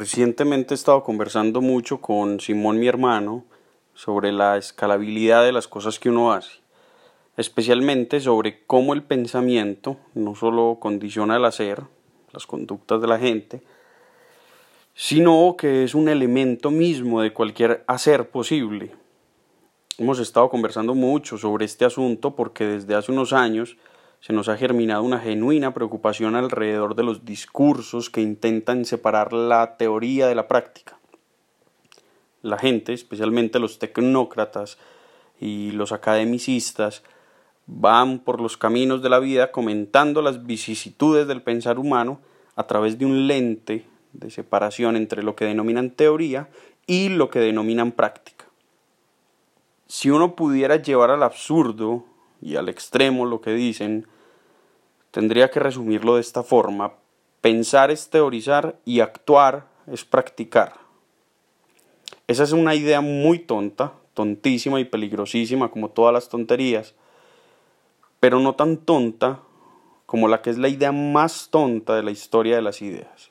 [0.00, 3.44] Recientemente he estado conversando mucho con Simón, mi hermano,
[3.92, 6.52] sobre la escalabilidad de las cosas que uno hace,
[7.36, 11.82] especialmente sobre cómo el pensamiento no solo condiciona el hacer,
[12.32, 13.60] las conductas de la gente,
[14.94, 18.92] sino que es un elemento mismo de cualquier hacer posible.
[19.98, 23.76] Hemos estado conversando mucho sobre este asunto porque desde hace unos años
[24.20, 29.76] se nos ha germinado una genuina preocupación alrededor de los discursos que intentan separar la
[29.76, 30.98] teoría de la práctica.
[32.42, 34.78] La gente, especialmente los tecnócratas
[35.40, 37.02] y los academicistas,
[37.66, 42.20] van por los caminos de la vida comentando las vicisitudes del pensar humano
[42.56, 46.48] a través de un lente de separación entre lo que denominan teoría
[46.86, 48.46] y lo que denominan práctica.
[49.86, 52.04] Si uno pudiera llevar al absurdo
[52.40, 54.06] y al extremo lo que dicen,
[55.10, 56.94] tendría que resumirlo de esta forma.
[57.40, 60.74] Pensar es teorizar y actuar es practicar.
[62.26, 66.94] Esa es una idea muy tonta, tontísima y peligrosísima como todas las tonterías,
[68.20, 69.40] pero no tan tonta
[70.06, 73.30] como la que es la idea más tonta de la historia de las ideas.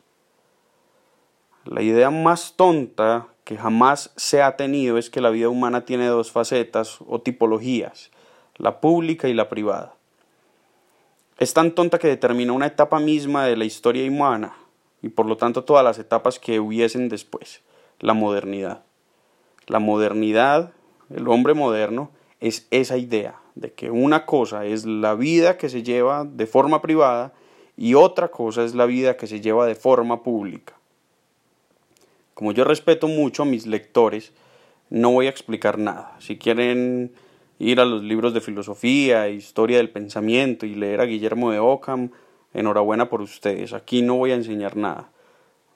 [1.66, 6.08] La idea más tonta que jamás se ha tenido es que la vida humana tiene
[6.08, 8.12] dos facetas o tipologías,
[8.60, 9.96] la pública y la privada.
[11.40, 14.54] Es tan tonta que determina una etapa misma de la historia humana
[15.02, 17.62] y por lo tanto todas las etapas que hubiesen después,
[18.00, 18.84] la modernidad.
[19.68, 20.74] La modernidad,
[21.10, 25.84] el hombre moderno, es esa idea de que una cosa es la vida que se
[25.84, 27.34] lleva de forma privada
[27.78, 30.74] y otra cosa es la vida que se lleva de forma pública.
[32.34, 34.34] Como yo respeto mucho a mis lectores,
[34.90, 36.16] no voy a explicar nada.
[36.20, 37.14] Si quieren
[37.60, 42.10] ir a los libros de filosofía, historia del pensamiento y leer a Guillermo de Ockham,
[42.54, 43.74] enhorabuena por ustedes.
[43.74, 45.12] Aquí no voy a enseñar nada.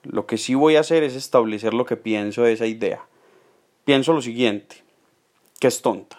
[0.02, 3.06] Lo que sí voy a hacer es establecer lo que pienso de esa idea.
[3.84, 4.82] Pienso lo siguiente,
[5.60, 6.18] que es tonta.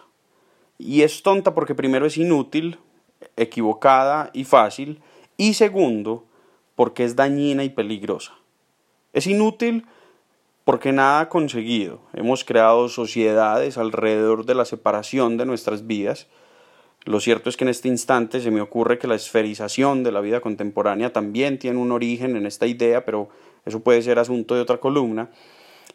[0.78, 2.78] Y es tonta porque primero es inútil,
[3.36, 5.02] equivocada y fácil,
[5.36, 6.26] y segundo,
[6.76, 8.34] porque es dañina y peligrosa.
[9.14, 9.86] Es inútil
[10.66, 12.02] porque nada ha conseguido.
[12.14, 16.28] Hemos creado sociedades alrededor de la separación de nuestras vidas.
[17.06, 20.22] Lo cierto es que en este instante se me ocurre que la esferización de la
[20.22, 23.30] vida contemporánea también tiene un origen en esta idea, pero
[23.64, 25.30] eso puede ser asunto de otra columna,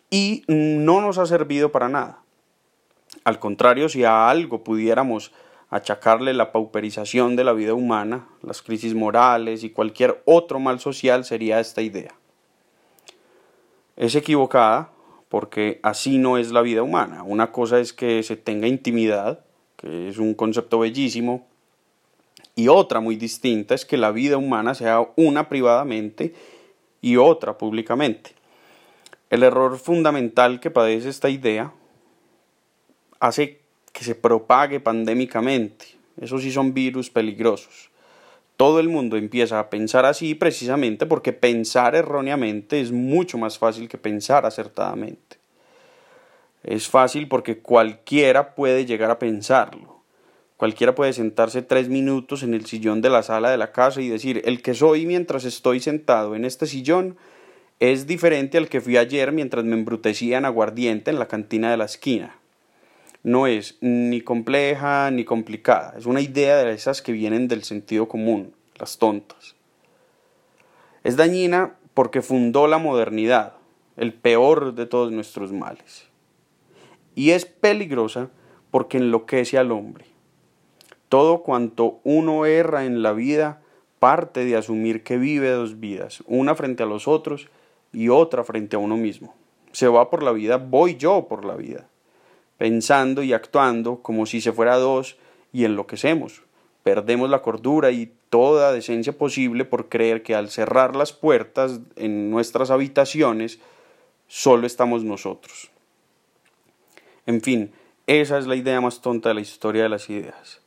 [0.08, 2.22] y no nos ha servido para nada.
[3.24, 5.32] Al contrario, si a algo pudiéramos
[5.68, 11.24] achacarle la pauperización de la vida humana, las crisis morales y cualquier otro mal social
[11.24, 12.19] sería esta idea
[14.00, 14.90] es equivocada
[15.28, 17.22] porque así no es la vida humana.
[17.22, 19.44] Una cosa es que se tenga intimidad,
[19.76, 21.46] que es un concepto bellísimo,
[22.56, 26.34] y otra muy distinta es que la vida humana sea una privadamente
[27.02, 28.32] y otra públicamente.
[29.28, 31.72] El error fundamental que padece esta idea
[33.20, 33.60] hace
[33.92, 35.98] que se propague pandémicamente.
[36.18, 37.90] Esos sí son virus peligrosos
[38.60, 43.88] todo el mundo empieza a pensar así precisamente porque pensar erróneamente es mucho más fácil
[43.88, 45.38] que pensar acertadamente.
[46.62, 50.02] Es fácil porque cualquiera puede llegar a pensarlo.
[50.58, 54.10] Cualquiera puede sentarse tres minutos en el sillón de la sala de la casa y
[54.10, 57.16] decir, el que soy mientras estoy sentado en este sillón
[57.78, 61.78] es diferente al que fui ayer mientras me embrutecía en aguardiente en la cantina de
[61.78, 62.39] la esquina.
[63.22, 68.08] No es ni compleja ni complicada, es una idea de esas que vienen del sentido
[68.08, 69.56] común, las tontas.
[71.04, 73.56] Es dañina porque fundó la modernidad,
[73.98, 76.08] el peor de todos nuestros males.
[77.14, 78.30] Y es peligrosa
[78.70, 80.06] porque enloquece al hombre.
[81.10, 83.60] Todo cuanto uno erra en la vida
[83.98, 87.50] parte de asumir que vive dos vidas, una frente a los otros
[87.92, 89.34] y otra frente a uno mismo.
[89.72, 91.86] Se va por la vida, voy yo por la vida
[92.60, 95.16] pensando y actuando como si se fuera dos
[95.50, 96.42] y enloquecemos.
[96.82, 102.30] Perdemos la cordura y toda decencia posible por creer que al cerrar las puertas en
[102.30, 103.60] nuestras habitaciones
[104.28, 105.70] solo estamos nosotros.
[107.24, 107.72] En fin,
[108.06, 110.60] esa es la idea más tonta de la historia de las ideas.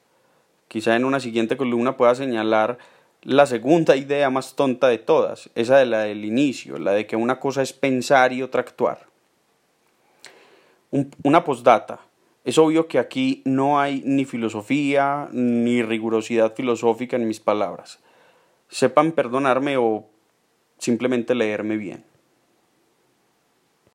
[0.70, 2.80] Quizá en una siguiente columna pueda señalar
[3.22, 7.16] la segunda idea más tonta de todas, esa de la del inicio, la de que
[7.16, 9.13] una cosa es pensar y otra actuar
[11.24, 12.00] una postdata.
[12.44, 18.00] Es obvio que aquí no hay ni filosofía ni rigurosidad filosófica en mis palabras.
[18.68, 20.06] Sepan perdonarme o
[20.78, 22.04] simplemente leerme bien.